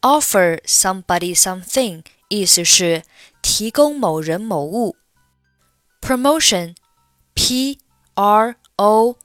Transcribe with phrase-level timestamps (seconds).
[0.00, 3.02] Offer somebody something，意思是
[3.42, 4.96] 提供某人某物。
[6.00, 6.76] Promotion,
[7.34, 7.80] P
[8.14, 9.16] R O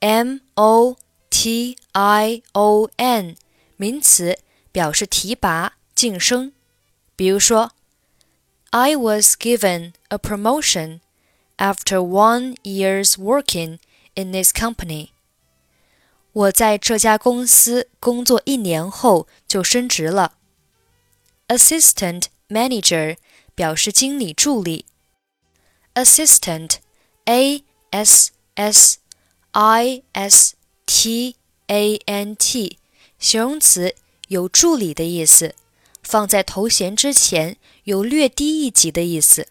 [0.00, 0.96] M O
[1.30, 3.36] T I O N，
[3.76, 4.40] 名词，
[4.72, 6.52] 表示提拔、晋升。
[7.14, 7.70] 比如说。
[8.70, 11.00] I was given a promotion
[11.56, 13.78] after one year's working
[14.14, 15.10] in this company.
[16.32, 20.34] 我在这家公司工作一年后就升职了。
[21.48, 23.16] Assistant manager
[23.54, 24.84] 表示经理助理。
[25.94, 26.76] Assistant,
[27.24, 28.98] A S S
[29.52, 31.36] I S T
[31.68, 32.78] A N T，
[33.18, 33.94] 形容词，
[34.28, 35.54] 有助理的意思。
[36.02, 39.48] 放在头衔之前，有略低一级的意思。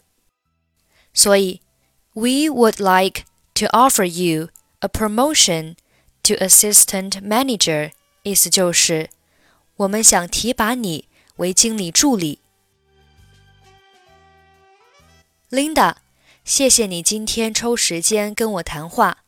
[1.13, 1.61] 所以，
[2.13, 3.23] We would like
[3.55, 4.49] to offer you
[4.79, 5.75] a promotion
[6.23, 7.91] to assistant manager，
[8.23, 9.09] 意思就是
[9.77, 12.39] 我们想提拔你为经理助理。
[15.49, 15.95] Linda，
[16.43, 19.23] 谢谢你今天抽时间跟我谈话。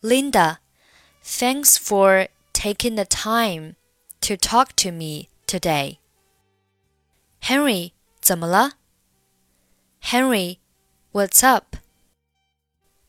[0.00, 3.74] Linda，thanks for taking the time
[4.20, 5.98] to talk to me today.
[7.42, 8.72] Henry，怎么了？
[10.02, 11.76] Henry，What's up？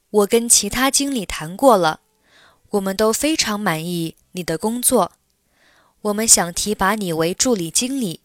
[0.09, 2.01] 我跟其他经理谈过了，
[2.71, 5.13] 我们都非常满意你的工作。
[6.01, 8.21] 我们想提拔你为助理经理。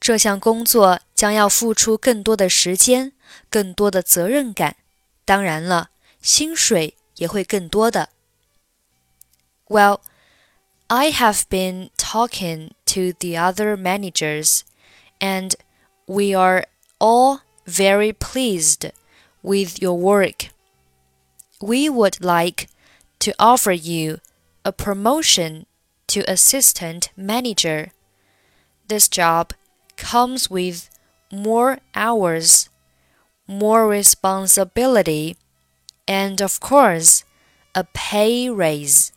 [0.00, 3.12] 这项工作将要付出更多的时间，
[3.48, 4.76] 更多的责任感。
[5.24, 5.90] 当然了，
[6.20, 8.08] 薪水也会更多的。
[9.68, 10.00] Well,
[10.88, 14.63] I have been talking to the other managers
[15.19, 15.55] and
[16.07, 16.65] we are
[16.99, 18.91] all very pleased
[19.43, 20.49] with your work.
[21.61, 22.69] We would like
[23.19, 24.19] to offer you
[24.63, 25.65] a promotion
[26.07, 27.91] to assistant manager.
[28.87, 29.53] This job
[29.97, 30.89] comes with
[31.31, 32.69] more hours,
[33.47, 35.35] more responsibility,
[36.07, 37.23] and of course,
[37.75, 39.11] a pay raise.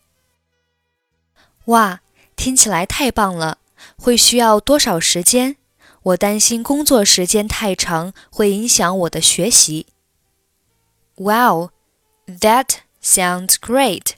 [1.65, 2.01] 哇，
[2.40, 3.58] 听起来太棒了！
[3.96, 5.56] 会需要多少时间？
[6.02, 9.86] 我担心工作时间太长会影响我的学习。
[11.16, 11.70] Wow,
[12.26, 14.12] that sounds great.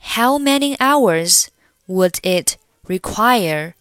[0.00, 1.46] How many hours
[1.86, 2.56] would it
[2.86, 3.74] require?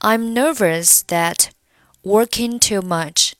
[0.00, 1.50] I'm nervous that
[2.02, 3.32] working too much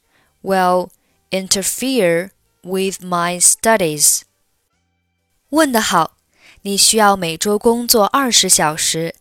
[0.42, 0.90] will
[1.30, 2.30] interfere
[2.62, 4.22] with my studies.
[5.50, 6.16] 问得好，
[6.62, 9.14] 你需要每周工作二十小时，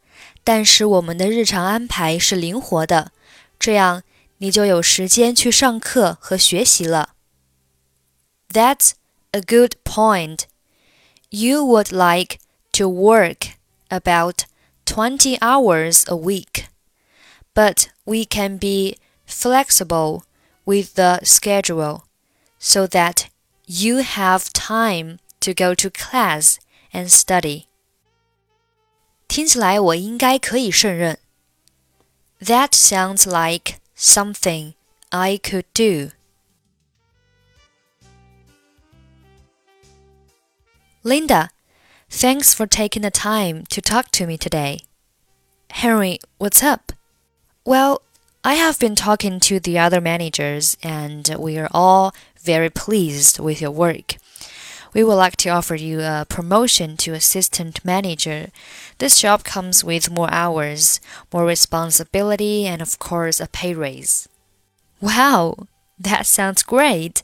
[0.44, 3.12] 但是我们的日常安排是灵活的。
[3.59, 4.03] 这样
[4.40, 7.16] 你就有时间去上课和学习了。
[8.50, 8.92] That's
[9.31, 10.42] a good point.
[11.30, 12.40] You would like
[12.74, 13.56] to work
[13.90, 14.46] about
[14.86, 16.66] 20 hours a week,
[17.53, 20.24] but we can be flexible
[20.66, 22.03] with the schedule
[22.59, 23.26] so that
[23.66, 26.58] you have time to go to class
[26.92, 27.66] and study.
[29.28, 31.20] 听起来我应该可以胜任。
[32.42, 34.74] that sounds like something
[35.12, 36.12] I could do.
[41.03, 41.50] Linda,
[42.09, 44.81] thanks for taking the time to talk to me today.
[45.70, 46.92] Henry, what's up?
[47.64, 48.02] Well,
[48.44, 53.62] I have been talking to the other managers and we are all very pleased with
[53.62, 54.17] your work
[54.92, 58.48] we would like to offer you a promotion to assistant manager.
[58.98, 61.01] This job comes with more hours,
[61.33, 64.28] more responsibility, and of course, a pay raise.
[65.01, 65.66] Wow,
[65.98, 67.22] that sounds great.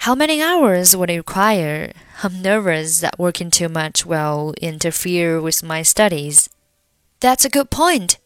[0.00, 1.92] How many hours would it require?
[2.22, 6.48] I'm nervous that working too much will interfere with my studies.
[7.20, 8.18] That's a good point.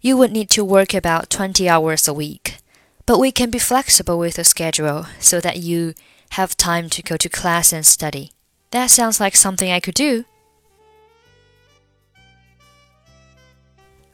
[0.00, 2.58] You would need to work about 20 hours a week,
[3.06, 5.94] but we can be flexible with the schedule so that you
[6.30, 8.32] have time to go to class and study.
[8.70, 10.24] That sounds like something I could do.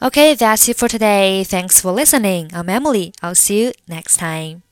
[0.01, 1.45] Okay, that's it for today.
[1.45, 2.51] Thanks for listening.
[2.53, 3.13] I'm Emily.
[3.23, 4.63] I'll see you next time.